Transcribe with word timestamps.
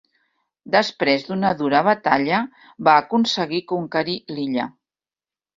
Després 0.75 1.25
d'una 1.27 1.51
dura 1.59 1.83
batalla, 1.89 2.39
va 2.89 2.97
aconseguir 3.05 3.63
conquerir 3.73 4.19
l'illa. 4.37 4.69